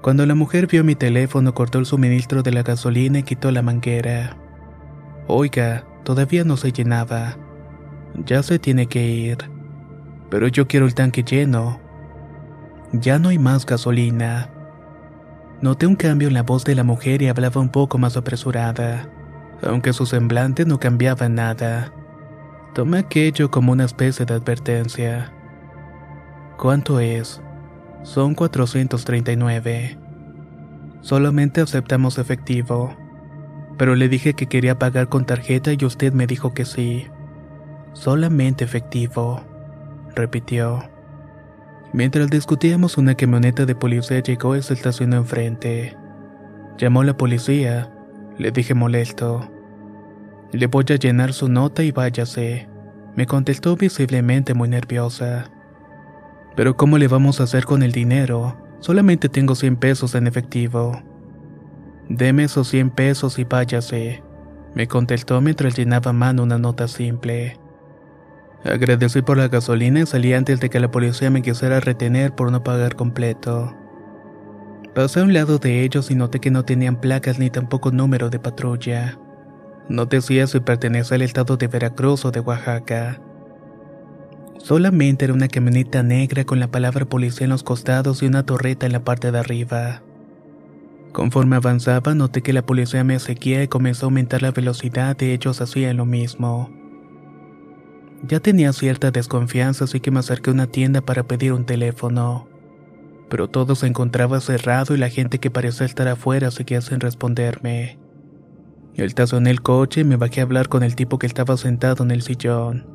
Cuando 0.00 0.26
la 0.26 0.34
mujer 0.34 0.66
vio 0.66 0.84
mi 0.84 0.94
teléfono, 0.94 1.54
cortó 1.54 1.78
el 1.78 1.86
suministro 1.86 2.42
de 2.42 2.52
la 2.52 2.62
gasolina 2.62 3.20
y 3.20 3.22
quitó 3.22 3.50
la 3.50 3.62
manguera. 3.62 4.36
Oiga, 5.26 5.84
todavía 6.04 6.44
no 6.44 6.56
se 6.56 6.72
llenaba. 6.72 7.36
Ya 8.26 8.42
se 8.42 8.58
tiene 8.58 8.86
que 8.86 9.06
ir. 9.06 9.38
Pero 10.30 10.48
yo 10.48 10.68
quiero 10.68 10.86
el 10.86 10.94
tanque 10.94 11.22
lleno. 11.22 11.80
Ya 12.92 13.18
no 13.18 13.30
hay 13.30 13.38
más 13.38 13.64
gasolina. 13.64 14.50
Noté 15.62 15.86
un 15.86 15.96
cambio 15.96 16.28
en 16.28 16.34
la 16.34 16.42
voz 16.42 16.64
de 16.64 16.74
la 16.74 16.84
mujer 16.84 17.22
y 17.22 17.28
hablaba 17.28 17.60
un 17.60 17.70
poco 17.70 17.96
más 17.96 18.16
apresurada, 18.16 19.08
aunque 19.62 19.94
su 19.94 20.04
semblante 20.04 20.66
no 20.66 20.78
cambiaba 20.78 21.28
nada. 21.28 21.92
Tomé 22.74 22.98
aquello 22.98 23.50
como 23.50 23.72
una 23.72 23.84
especie 23.84 24.26
de 24.26 24.34
advertencia. 24.34 25.32
¿Cuánto 26.58 27.00
es? 27.00 27.42
Son 28.02 28.34
439. 28.34 29.98
Solamente 31.00 31.60
aceptamos 31.60 32.18
efectivo. 32.18 32.96
Pero 33.76 33.96
le 33.96 34.08
dije 34.08 34.34
que 34.34 34.46
quería 34.46 34.78
pagar 34.78 35.08
con 35.08 35.26
tarjeta 35.26 35.72
y 35.72 35.84
usted 35.84 36.12
me 36.12 36.26
dijo 36.26 36.54
que 36.54 36.64
sí. 36.64 37.06
Solamente 37.92 38.64
efectivo, 38.64 39.42
repitió. 40.14 40.82
Mientras 41.92 42.30
discutíamos, 42.30 42.98
una 42.98 43.14
camioneta 43.14 43.66
de 43.66 43.74
policía 43.74 44.20
llegó 44.20 44.56
y 44.56 44.62
se 44.62 44.74
estacionó 44.74 45.16
enfrente. 45.16 45.96
Llamó 46.78 47.02
a 47.02 47.04
la 47.04 47.16
policía, 47.16 47.92
le 48.38 48.50
dije 48.50 48.74
molesto. 48.74 49.50
Le 50.52 50.66
voy 50.66 50.84
a 50.90 50.96
llenar 50.96 51.32
su 51.32 51.48
nota 51.48 51.82
y 51.82 51.92
váyase. 51.92 52.68
Me 53.16 53.26
contestó 53.26 53.76
visiblemente 53.76 54.54
muy 54.54 54.68
nerviosa. 54.68 55.50
Pero 56.56 56.76
¿cómo 56.76 56.98
le 56.98 57.08
vamos 57.08 57.40
a 57.40 57.44
hacer 57.44 57.64
con 57.64 57.82
el 57.82 57.92
dinero? 57.92 58.56
Solamente 58.80 59.28
tengo 59.28 59.54
100 59.54 59.76
pesos 59.76 60.14
en 60.14 60.26
efectivo. 60.26 61.02
Deme 62.08 62.44
esos 62.44 62.68
100 62.68 62.90
pesos 62.90 63.38
y 63.38 63.44
váyase, 63.44 64.22
me 64.74 64.88
contestó 64.88 65.40
mientras 65.40 65.76
llenaba 65.76 66.12
mano 66.12 66.42
una 66.42 66.58
nota 66.58 66.88
simple. 66.88 67.56
Agradecí 68.64 69.22
por 69.22 69.36
la 69.36 69.48
gasolina 69.48 70.00
y 70.00 70.06
salí 70.06 70.32
antes 70.32 70.58
de 70.58 70.68
que 70.68 70.80
la 70.80 70.90
policía 70.90 71.30
me 71.30 71.42
quisiera 71.42 71.80
retener 71.80 72.34
por 72.34 72.50
no 72.50 72.64
pagar 72.64 72.96
completo. 72.96 73.76
Pasé 74.94 75.20
a 75.20 75.24
un 75.24 75.32
lado 75.32 75.58
de 75.58 75.82
ellos 75.82 76.10
y 76.10 76.14
noté 76.14 76.40
que 76.40 76.50
no 76.50 76.64
tenían 76.64 76.96
placas 77.00 77.38
ni 77.38 77.50
tampoco 77.50 77.90
número 77.90 78.30
de 78.30 78.38
patrulla. 78.38 79.18
No 79.88 80.06
decía 80.06 80.46
si 80.46 80.60
pertenece 80.60 81.14
al 81.14 81.22
estado 81.22 81.56
de 81.56 81.68
Veracruz 81.68 82.24
o 82.24 82.30
de 82.30 82.40
Oaxaca. 82.40 83.20
Solamente 84.64 85.26
era 85.26 85.34
una 85.34 85.48
camioneta 85.48 86.02
negra 86.02 86.46
con 86.46 86.58
la 86.58 86.68
palabra 86.68 87.04
policía 87.04 87.44
en 87.44 87.50
los 87.50 87.62
costados 87.62 88.22
y 88.22 88.26
una 88.26 88.46
torreta 88.46 88.86
en 88.86 88.92
la 88.92 89.04
parte 89.04 89.30
de 89.30 89.38
arriba. 89.38 90.00
Conforme 91.12 91.56
avanzaba, 91.56 92.14
noté 92.14 92.40
que 92.40 92.54
la 92.54 92.64
policía 92.64 93.04
me 93.04 93.18
seguía 93.18 93.62
y 93.62 93.68
comenzó 93.68 94.06
a 94.06 94.08
aumentar 94.08 94.40
la 94.40 94.52
velocidad 94.52 95.20
y 95.20 95.32
ellos 95.32 95.60
hacían 95.60 95.98
lo 95.98 96.06
mismo. 96.06 96.70
Ya 98.26 98.40
tenía 98.40 98.72
cierta 98.72 99.10
desconfianza, 99.10 99.84
así 99.84 100.00
que 100.00 100.10
me 100.10 100.20
acerqué 100.20 100.48
a 100.48 100.54
una 100.54 100.66
tienda 100.66 101.02
para 101.02 101.24
pedir 101.24 101.52
un 101.52 101.66
teléfono. 101.66 102.48
Pero 103.28 103.48
todo 103.48 103.74
se 103.74 103.86
encontraba 103.86 104.40
cerrado 104.40 104.94
y 104.94 104.98
la 104.98 105.10
gente 105.10 105.40
que 105.40 105.50
parecía 105.50 105.84
estar 105.84 106.08
afuera 106.08 106.50
seguía 106.50 106.80
sin 106.80 107.00
responderme. 107.00 107.98
Estacioné 108.94 109.50
el 109.50 109.60
coche 109.60 110.00
y 110.00 110.04
me 110.04 110.16
bajé 110.16 110.40
a 110.40 110.44
hablar 110.44 110.70
con 110.70 110.82
el 110.84 110.96
tipo 110.96 111.18
que 111.18 111.26
estaba 111.26 111.58
sentado 111.58 112.02
en 112.02 112.12
el 112.12 112.22
sillón. 112.22 112.93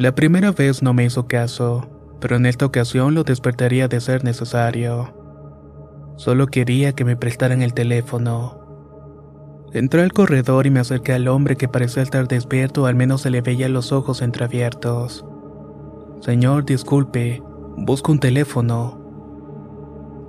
La 0.00 0.14
primera 0.14 0.50
vez 0.50 0.82
no 0.82 0.94
me 0.94 1.04
hizo 1.04 1.26
caso, 1.26 1.86
pero 2.22 2.36
en 2.36 2.46
esta 2.46 2.64
ocasión 2.64 3.14
lo 3.14 3.22
despertaría 3.22 3.86
de 3.86 4.00
ser 4.00 4.24
necesario. 4.24 5.12
Solo 6.16 6.46
quería 6.46 6.94
que 6.94 7.04
me 7.04 7.16
prestaran 7.16 7.60
el 7.60 7.74
teléfono. 7.74 9.66
Entré 9.74 10.00
al 10.00 10.14
corredor 10.14 10.66
y 10.66 10.70
me 10.70 10.80
acerqué 10.80 11.12
al 11.12 11.28
hombre 11.28 11.56
que 11.56 11.68
parecía 11.68 12.02
estar 12.02 12.26
despierto, 12.28 12.86
al 12.86 12.94
menos 12.94 13.20
se 13.20 13.28
le 13.28 13.42
veía 13.42 13.68
los 13.68 13.92
ojos 13.92 14.22
entreabiertos. 14.22 15.26
Señor, 16.20 16.64
disculpe, 16.64 17.42
busco 17.76 18.10
un 18.10 18.20
teléfono. 18.20 19.02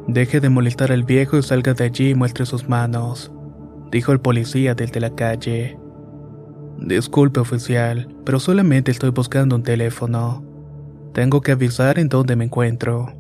Deje 0.05 0.41
de 0.41 0.49
molestar 0.49 0.91
al 0.91 1.05
viejo 1.05 1.37
y 1.37 1.43
salga 1.43 1.73
de 1.73 1.85
allí 1.85 2.09
y 2.09 2.15
muestre 2.15 2.45
sus 2.45 2.67
manos, 2.67 3.31
dijo 3.89 4.11
el 4.11 4.19
policía 4.19 4.75
desde 4.75 4.99
la 4.99 5.15
calle. 5.15 5.80
Disculpe, 6.81 7.39
oficial, 7.39 8.07
pero 8.25 8.39
solamente 8.39 8.89
estoy 8.89 9.11
buscando 9.11 9.55
un 9.55 9.61
teléfono. 9.61 10.43
Tengo 11.13 11.41
que 11.41 11.51
avisar 11.51 11.99
en 11.99 12.09
dónde 12.09 12.35
me 12.35 12.45
encuentro. 12.45 13.13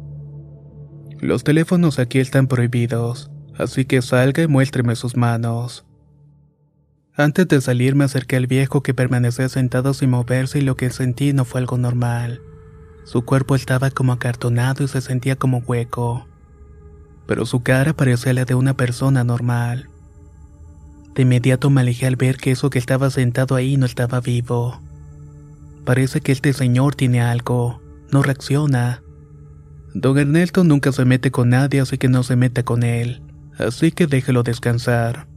Los 1.19 1.43
teléfonos 1.43 1.99
aquí 1.99 2.17
están 2.17 2.47
prohibidos, 2.47 3.29
así 3.55 3.85
que 3.85 4.01
salga 4.01 4.41
y 4.41 4.47
muéstreme 4.47 4.95
sus 4.95 5.15
manos. 5.15 5.85
Antes 7.15 7.47
de 7.49 7.61
salir 7.61 7.93
me 7.93 8.05
acerqué 8.05 8.37
al 8.37 8.47
viejo 8.47 8.81
que 8.81 8.95
permanecía 8.95 9.47
sentado 9.47 9.93
sin 9.93 10.09
moverse 10.09 10.57
y 10.57 10.61
lo 10.61 10.75
que 10.75 10.89
sentí 10.89 11.31
no 11.31 11.45
fue 11.45 11.61
algo 11.61 11.77
normal. 11.77 12.41
Su 13.03 13.25
cuerpo 13.25 13.55
estaba 13.55 13.91
como 13.91 14.13
acartonado 14.13 14.83
y 14.83 14.87
se 14.87 15.01
sentía 15.01 15.35
como 15.35 15.59
hueco. 15.59 16.25
Pero 17.27 17.45
su 17.45 17.61
cara 17.61 17.93
parecía 17.93 18.33
la 18.33 18.45
de 18.45 18.55
una 18.55 18.75
persona 18.75 19.23
normal. 19.23 19.90
De 21.15 21.23
inmediato 21.23 21.69
me 21.69 21.81
alejé 21.81 22.07
al 22.07 22.15
ver 22.15 22.37
que 22.37 22.51
eso 22.51 22.69
que 22.69 22.79
estaba 22.79 23.09
sentado 23.09 23.55
ahí 23.55 23.77
no 23.77 23.85
estaba 23.85 24.21
vivo. 24.21 24.81
Parece 25.85 26.21
que 26.21 26.31
este 26.31 26.53
señor 26.53 26.95
tiene 26.95 27.21
algo, 27.21 27.81
no 28.11 28.23
reacciona. 28.23 29.01
Don 29.93 30.17
Ernesto 30.17 30.63
nunca 30.63 30.91
se 30.91 31.03
mete 31.03 31.31
con 31.31 31.49
nadie, 31.49 31.81
así 31.81 31.97
que 31.97 32.07
no 32.07 32.23
se 32.23 32.35
meta 32.35 32.63
con 32.63 32.83
él, 32.83 33.21
así 33.57 33.91
que 33.91 34.07
déjelo 34.07 34.43
descansar. 34.43 35.27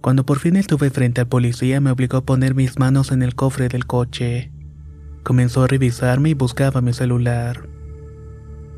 Cuando 0.00 0.24
por 0.26 0.38
fin 0.38 0.56
estuve 0.56 0.90
frente 0.90 1.20
al 1.20 1.28
policía, 1.28 1.80
me 1.80 1.90
obligó 1.90 2.18
a 2.18 2.24
poner 2.24 2.54
mis 2.54 2.78
manos 2.78 3.10
en 3.10 3.22
el 3.22 3.34
cofre 3.34 3.68
del 3.68 3.86
coche. 3.86 4.52
Comenzó 5.22 5.62
a 5.62 5.68
revisarme 5.68 6.30
y 6.30 6.34
buscaba 6.34 6.80
mi 6.80 6.92
celular. 6.92 7.68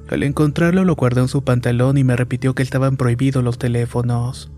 Al 0.09 0.23
encontrarlo 0.23 0.85
lo 0.85 0.95
guardó 0.95 1.23
en 1.23 1.29
su 1.29 1.43
pantalón 1.43 1.97
y 1.97 2.05
me 2.05 2.17
repitió 2.17 2.55
que 2.55 2.63
estaban 2.63 2.97
prohibidos 2.97 3.43
los 3.43 3.59
teléfonos. 3.59 4.51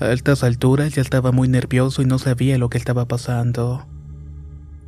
A 0.00 0.06
altas 0.06 0.44
alturas 0.44 0.94
ya 0.94 1.02
estaba 1.02 1.32
muy 1.32 1.48
nervioso 1.48 2.02
y 2.02 2.04
no 2.04 2.18
sabía 2.18 2.56
lo 2.56 2.68
que 2.68 2.78
estaba 2.78 3.06
pasando. 3.06 3.84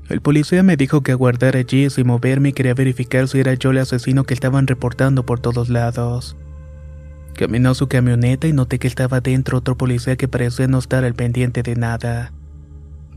El 0.08 0.20
policía 0.20 0.62
me 0.62 0.76
dijo 0.76 1.02
que 1.02 1.12
aguardara 1.12 1.58
allí 1.60 1.90
sin 1.90 2.06
moverme 2.06 2.50
y 2.50 2.52
quería 2.52 2.74
verificar 2.74 3.26
si 3.28 3.40
era 3.40 3.54
yo 3.54 3.70
el 3.70 3.78
asesino 3.78 4.24
que 4.24 4.34
estaban 4.34 4.66
reportando 4.66 5.26
por 5.26 5.40
todos 5.40 5.68
lados. 5.68 6.36
Caminó 7.34 7.74
su 7.74 7.88
camioneta 7.88 8.46
y 8.46 8.52
noté 8.52 8.78
que 8.78 8.86
estaba 8.86 9.20
dentro 9.20 9.58
otro 9.58 9.76
policía 9.76 10.16
que 10.16 10.28
parecía 10.28 10.68
no 10.68 10.78
estar 10.78 11.04
al 11.04 11.14
pendiente 11.14 11.62
de 11.62 11.74
nada. 11.74 12.32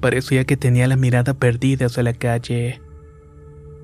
Parecía 0.02 0.46
que 0.46 0.58
tenía 0.58 0.88
la 0.88 0.96
mirada 0.96 1.34
perdida 1.34 1.88
hacia 1.88 2.04
la 2.04 2.14
calle. 2.14 2.82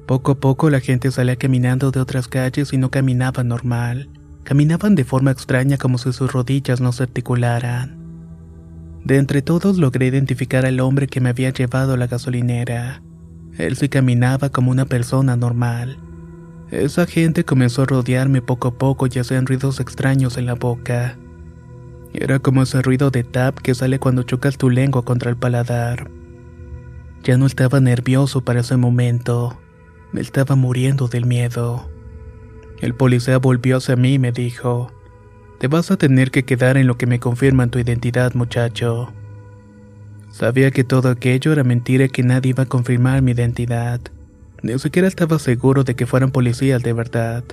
Poco 0.07 0.31
a 0.31 0.39
poco 0.39 0.69
la 0.69 0.79
gente 0.79 1.11
salía 1.11 1.35
caminando 1.35 1.91
de 1.91 1.99
otras 1.99 2.27
calles 2.27 2.73
y 2.73 2.77
no 2.77 2.89
caminaba 2.89 3.43
normal. 3.43 4.09
Caminaban 4.43 4.95
de 4.95 5.03
forma 5.03 5.31
extraña 5.31 5.77
como 5.77 5.99
si 5.99 6.11
sus 6.13 6.31
rodillas 6.31 6.81
no 6.81 6.91
se 6.91 7.03
articularan. 7.03 7.98
De 9.03 9.17
entre 9.17 9.41
todos 9.41 9.77
logré 9.77 10.07
identificar 10.07 10.65
al 10.65 10.79
hombre 10.79 11.07
que 11.07 11.21
me 11.21 11.29
había 11.29 11.51
llevado 11.51 11.93
a 11.93 11.97
la 11.97 12.07
gasolinera. 12.07 13.01
Él 13.57 13.75
sí 13.75 13.89
caminaba 13.89 14.49
como 14.49 14.71
una 14.71 14.85
persona 14.85 15.35
normal. 15.35 15.97
Esa 16.71 17.05
gente 17.07 17.45
comenzó 17.45 17.81
a 17.81 17.85
rodearme 17.85 18.41
poco 18.41 18.67
a 18.67 18.77
poco 18.77 19.07
y 19.07 19.17
hacían 19.17 19.47
ruidos 19.47 19.79
extraños 19.79 20.37
en 20.37 20.45
la 20.45 20.53
boca. 20.53 21.17
Era 22.13 22.39
como 22.39 22.63
ese 22.63 22.81
ruido 22.81 23.11
de 23.11 23.23
tap 23.23 23.57
que 23.57 23.73
sale 23.73 23.99
cuando 23.99 24.23
chocas 24.23 24.57
tu 24.57 24.69
lengua 24.69 25.03
contra 25.03 25.29
el 25.29 25.37
paladar. 25.37 26.09
Ya 27.23 27.37
no 27.37 27.45
estaba 27.45 27.79
nervioso 27.79 28.41
para 28.41 28.61
ese 28.61 28.77
momento. 28.77 29.59
Me 30.11 30.21
estaba 30.21 30.55
muriendo 30.55 31.07
del 31.07 31.25
miedo. 31.25 31.89
El 32.81 32.95
policía 32.95 33.37
volvió 33.37 33.77
hacia 33.77 33.95
mí 33.95 34.13
y 34.13 34.19
me 34.19 34.31
dijo, 34.31 34.91
Te 35.59 35.67
vas 35.67 35.91
a 35.91 35.97
tener 35.97 36.31
que 36.31 36.45
quedar 36.45 36.77
en 36.77 36.87
lo 36.87 36.97
que 36.97 37.05
me 37.05 37.19
confirman 37.19 37.69
tu 37.69 37.79
identidad, 37.79 38.33
muchacho. 38.33 39.11
Sabía 40.31 40.71
que 40.71 40.85
todo 40.85 41.09
aquello 41.09 41.51
era 41.51 41.65
mentira 41.65 42.05
y 42.05 42.09
que 42.09 42.23
nadie 42.23 42.51
iba 42.51 42.63
a 42.63 42.67
confirmar 42.67 43.21
mi 43.21 43.31
identidad. 43.31 43.99
Ni 44.63 44.79
siquiera 44.79 45.07
estaba 45.07 45.37
seguro 45.37 45.83
de 45.83 45.95
que 45.95 46.05
fueran 46.05 46.31
policías 46.31 46.81
de 46.81 46.93
verdad. 46.93 47.43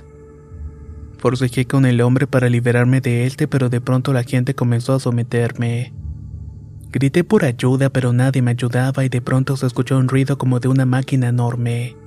Forcejé 1.17 1.65
con 1.65 1.85
el 1.85 1.99
hombre 1.99 2.27
para 2.27 2.47
liberarme 2.47 3.01
de 3.01 3.25
él, 3.25 3.33
pero 3.49 3.67
de 3.67 3.81
pronto 3.81 4.13
la 4.13 4.23
gente 4.23 4.55
comenzó 4.55 4.93
a 4.93 4.99
someterme. 5.01 5.91
Grité 6.91 7.25
por 7.25 7.43
ayuda, 7.43 7.89
pero 7.89 8.13
nadie 8.13 8.41
me 8.41 8.51
ayudaba 8.51 9.03
y 9.03 9.09
de 9.09 9.19
pronto 9.19 9.57
se 9.57 9.67
escuchó 9.67 9.97
un 9.97 10.07
ruido 10.07 10.37
como 10.37 10.61
de 10.61 10.69
una 10.69 10.85
máquina 10.85 11.27
enorme. 11.27 11.97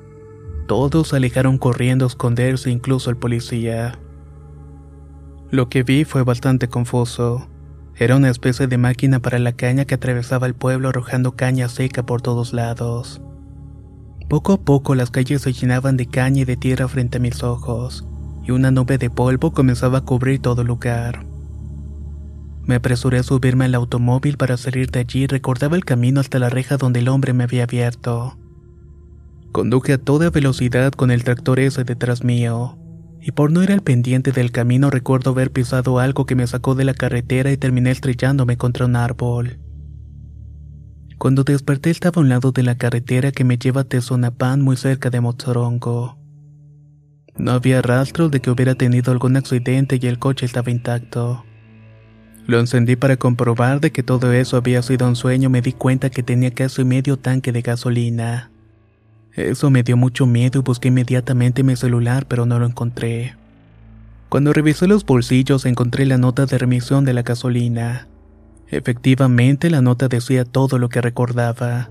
Todos 0.66 1.09
se 1.09 1.16
alejaron 1.16 1.59
corriendo 1.59 2.07
a 2.07 2.09
esconderse, 2.09 2.71
incluso 2.71 3.11
el 3.11 3.19
policía. 3.19 3.99
Lo 5.50 5.69
que 5.69 5.83
vi 5.83 6.04
fue 6.04 6.23
bastante 6.23 6.69
confuso. 6.69 7.49
Era 7.97 8.14
una 8.14 8.30
especie 8.30 8.69
de 8.69 8.78
máquina 8.78 9.19
para 9.19 9.40
la 9.40 9.52
caña 9.52 9.85
que 9.85 9.97
atravesaba 9.97 10.47
el 10.47 10.54
pueblo 10.54 10.88
arrojando 10.88 11.33
caña 11.33 11.69
seca 11.69 12.04
por 12.07 12.23
todos 12.23 12.52
lados. 12.52 13.21
Poco 14.28 14.52
a 14.52 14.61
poco 14.61 14.95
las 14.95 15.11
calles 15.11 15.42
se 15.42 15.52
llenaban 15.52 15.97
de 15.97 16.07
caña 16.07 16.42
y 16.42 16.45
de 16.45 16.57
tierra 16.57 16.87
frente 16.87 17.19
a 17.19 17.21
mis 17.21 17.42
ojos, 17.42 18.07
y 18.45 18.52
una 18.52 18.71
nube 18.71 18.97
de 18.97 19.11
polvo 19.11 19.50
comenzaba 19.50 19.99
a 19.99 20.04
cubrir 20.04 20.40
todo 20.40 20.62
el 20.62 20.69
lugar. 20.69 21.26
Me 22.62 22.76
apresuré 22.76 23.19
a 23.19 23.25
subirme 23.25 23.64
al 23.64 23.75
automóvil 23.75 24.37
para 24.37 24.57
salir 24.57 24.92
de 24.92 25.00
allí 25.00 25.25
y 25.25 25.26
recordaba 25.26 25.75
el 25.75 25.85
camino 25.85 26.21
hasta 26.21 26.38
la 26.38 26.49
reja 26.49 26.76
donde 26.76 27.00
el 27.00 27.09
hombre 27.09 27.33
me 27.33 27.42
había 27.42 27.64
abierto. 27.64 28.38
Conduje 29.50 29.95
a 29.95 29.99
toda 29.99 30.30
velocidad 30.30 30.93
con 30.93 31.10
el 31.10 31.25
tractor 31.25 31.58
ese 31.58 31.82
detrás 31.82 32.23
mío, 32.23 32.78
y 33.23 33.33
por 33.33 33.52
no 33.52 33.63
ir 33.63 33.73
al 33.73 33.83
pendiente 33.83 34.33
del 34.33 34.50
camino 34.50 34.91
recuerdo 34.91 35.30
haber 35.30 35.50
pisado 35.52 35.99
algo 35.99 36.26
que 36.26 36.35
me 36.35 36.47
sacó 36.47 36.75
de 36.75 36.85
la 36.85 36.95
carretera 36.95 37.52
y 37.52 37.56
terminé 37.56 37.91
estrellándome 37.91 38.56
contra 38.56 38.87
un 38.87 38.97
árbol. 38.97 39.59
Cuando 41.19 41.45
desperté 41.45 41.91
estaba 41.91 42.15
a 42.17 42.21
un 42.21 42.30
lado 42.30 42.50
de 42.50 42.63
la 42.63 42.78
carretera 42.78 43.30
que 43.30 43.45
me 43.45 43.59
lleva 43.59 43.83
a 43.83 43.85
Tezonapán 43.85 44.63
muy 44.63 44.76
cerca 44.76 45.11
de 45.11 45.21
Mozorongo. 45.21 46.19
No 47.37 47.52
había 47.52 47.83
rastro 47.83 48.30
de 48.30 48.41
que 48.41 48.50
hubiera 48.50 48.75
tenido 48.75 49.13
algún 49.13 49.37
accidente 49.37 49.99
y 50.00 50.06
el 50.06 50.19
coche 50.19 50.47
estaba 50.47 50.71
intacto. 50.71 51.45
Lo 52.47 52.59
encendí 52.59 52.97
para 52.97 53.17
comprobar 53.17 53.80
de 53.80 53.93
que 53.93 54.02
todo 54.02 54.33
eso 54.33 54.56
había 54.56 54.83
sido 54.83 55.06
un 55.06 55.15
sueño 55.15 55.50
me 55.50 55.61
di 55.61 55.73
cuenta 55.73 56.11
que 56.11 56.23
tenía 56.23 56.52
casi 56.52 56.85
medio 56.85 57.19
tanque 57.19 57.52
de 57.52 57.63
gasolina. 57.63 58.50
Eso 59.49 59.71
me 59.71 59.83
dio 59.83 59.97
mucho 59.97 60.26
miedo 60.26 60.59
y 60.61 60.63
busqué 60.63 60.89
inmediatamente 60.89 61.63
mi 61.63 61.76
celular 61.76 62.26
pero 62.26 62.47
no 62.47 62.59
lo 62.59 62.67
encontré. 62.67 63.35
Cuando 64.29 64.53
revisé 64.53 64.87
los 64.87 65.05
bolsillos 65.05 65.67
encontré 65.67 66.07
la 66.07 66.19
nota 66.19 66.47
de 66.47 66.59
remisión 66.59 67.05
de 67.05 67.15
la 67.15 67.23
gasolina. 67.23 68.07
Efectivamente, 68.69 69.71
la 69.71 69.83
nota 69.83 70.07
decía 70.07 70.45
todo 70.45 70.79
lo 70.79 70.89
que 70.89 71.00
recordaba. 71.00 71.91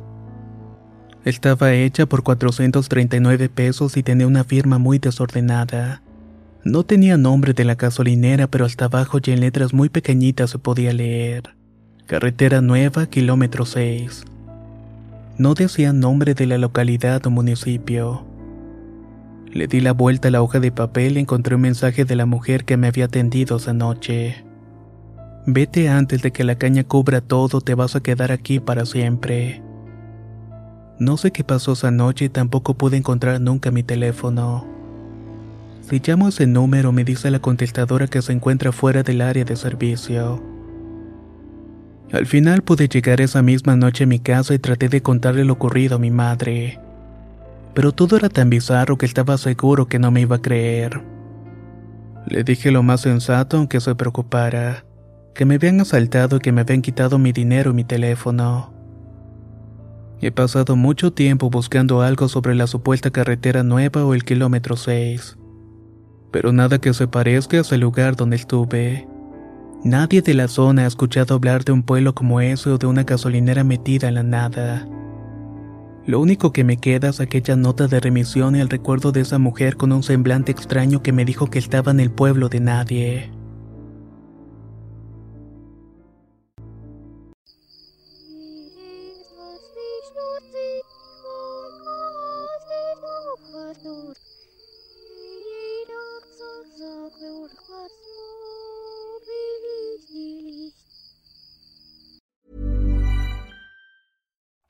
Estaba 1.26 1.74
hecha 1.74 2.06
por 2.06 2.24
439 2.24 3.50
pesos 3.50 3.98
y 3.98 4.04
tenía 4.04 4.26
una 4.26 4.46
firma 4.46 4.78
muy 4.78 5.00
desordenada. 5.00 6.02
No 6.64 6.84
tenía 6.84 7.18
nombre 7.18 7.54
de 7.54 7.66
la 7.66 7.76
gasolinera, 7.76 8.48
pero 8.48 8.66
hasta 8.66 8.86
abajo 8.86 9.20
y 9.24 9.32
en 9.32 9.42
letras 9.42 9.74
muy 9.74 9.90
pequeñitas 9.90 10.52
se 10.52 10.60
podía 10.60 10.94
leer. 10.94 11.56
Carretera 12.06 12.62
Nueva, 12.62 13.08
kilómetro 13.08 13.66
6. 13.66 14.24
No 15.40 15.54
decía 15.54 15.94
nombre 15.94 16.34
de 16.34 16.46
la 16.46 16.58
localidad 16.58 17.26
o 17.26 17.30
municipio. 17.30 18.26
Le 19.50 19.68
di 19.68 19.80
la 19.80 19.94
vuelta 19.94 20.28
a 20.28 20.32
la 20.32 20.42
hoja 20.42 20.60
de 20.60 20.74
papel 20.74 21.16
y 21.16 21.22
encontré 21.22 21.56
un 21.56 21.62
mensaje 21.62 22.04
de 22.04 22.18
la 22.18 22.26
mujer 22.26 22.66
que 22.66 22.76
me 22.76 22.88
había 22.88 23.06
atendido 23.06 23.56
esa 23.56 23.72
noche. 23.72 24.44
Vete 25.46 25.88
antes 25.88 26.22
de 26.22 26.32
que 26.34 26.44
la 26.44 26.56
caña 26.56 26.84
cubra 26.84 27.22
todo, 27.22 27.62
te 27.62 27.74
vas 27.74 27.96
a 27.96 28.02
quedar 28.02 28.34
aquí 28.34 28.60
para 28.60 28.86
siempre. 28.86 29.64
No 31.00 31.16
sé 31.16 31.32
qué 31.32 31.46
pasó 31.46 31.72
esa 31.72 31.90
noche 31.90 32.26
y 32.26 32.30
tampoco 32.30 32.74
pude 32.74 32.98
encontrar 32.98 33.40
nunca 33.40 33.72
mi 33.72 33.82
teléfono. 33.82 34.68
Si 35.90 36.02
llamo 36.06 36.28
ese 36.28 36.48
número 36.48 36.92
me 36.92 37.06
dice 37.06 37.32
la 37.32 37.40
contestadora 37.40 38.08
que 38.08 38.22
se 38.22 38.34
encuentra 38.34 38.74
fuera 38.74 39.04
del 39.04 39.22
área 39.22 39.46
de 39.46 39.56
servicio. 39.56 40.49
Al 42.12 42.26
final 42.26 42.64
pude 42.64 42.88
llegar 42.88 43.22
esa 43.22 43.42
misma 43.42 43.76
noche 43.76 44.06
a 44.06 44.08
mi 44.08 44.20
casa 44.20 44.54
y 44.54 44.60
traté 44.60 44.90
de 44.90 45.02
contarle 45.02 45.46
lo 45.46 45.54
ocurrido 45.54 45.98
a 45.98 46.00
mi 46.00 46.10
madre. 46.10 46.80
Pero 47.76 47.92
todo 47.92 48.18
era 48.18 48.30
tan 48.30 48.50
bizarro 48.50 48.98
que 48.98 49.06
estaba 49.06 49.38
seguro 49.38 49.88
que 49.88 50.00
no 50.00 50.10
me 50.10 50.22
iba 50.22 50.38
a 50.38 50.42
creer. 50.42 51.02
Le 52.28 52.44
dije 52.44 52.72
lo 52.72 52.84
más 52.84 53.02
sensato 53.02 53.58
aunque 53.58 53.80
se 53.80 53.96
preocupara 53.96 54.86
que 55.34 55.46
me 55.46 55.56
habían 55.56 55.80
asaltado 55.80 56.38
y 56.38 56.40
que 56.40 56.52
me 56.52 56.62
habían 56.62 56.82
quitado 56.82 57.18
mi 57.18 57.32
dinero 57.32 57.72
y 57.72 57.74
mi 57.74 57.84
teléfono. 57.86 58.74
He 60.22 60.32
pasado 60.32 60.76
mucho 60.76 61.14
tiempo 61.14 61.50
buscando 61.50 62.02
algo 62.02 62.28
sobre 62.28 62.56
la 62.56 62.68
supuesta 62.68 63.10
carretera 63.10 63.64
nueva 63.64 64.04
o 64.04 64.14
el 64.14 64.26
kilómetro 64.26 64.76
6, 64.76 65.38
pero 66.32 66.52
nada 66.52 66.80
que 66.80 66.94
se 66.94 67.08
parezca 67.08 67.56
a 67.56 67.62
ese 67.62 67.78
lugar 67.78 68.18
donde 68.18 68.36
estuve. 68.36 69.08
Nadie 69.84 70.22
de 70.22 70.34
la 70.34 70.50
zona 70.50 70.84
ha 70.84 70.88
escuchado 70.88 71.36
hablar 71.36 71.64
de 71.64 71.72
un 71.72 71.84
pueblo 71.84 72.14
como 72.14 72.42
ese 72.42 72.70
o 72.70 72.78
de 72.78 72.86
una 72.86 73.04
gasolinera 73.04 73.64
metida 73.64 74.10
en 74.10 74.16
la 74.16 74.24
nada. 74.24 74.86
Lo 76.06 76.20
único 76.20 76.52
que 76.52 76.66
me 76.66 76.76
queda 76.76 77.10
es 77.10 77.22
aquella 77.22 77.56
nota 77.56 77.88
de 77.88 78.02
remisión 78.02 78.58
y 78.58 78.60
el 78.60 78.70
recuerdo 78.70 79.14
de 79.14 79.22
esa 79.22 79.38
mujer 79.38 79.78
con 79.78 79.94
un 79.94 80.04
semblante 80.04 80.52
extraño 80.52 81.02
que 81.02 81.14
me 81.14 81.24
dijo 81.24 81.50
que 81.50 81.60
estaba 81.60 81.92
en 81.92 82.02
el 82.02 82.12
pueblo 82.12 82.50
de 82.50 82.60
nadie. 82.60 83.39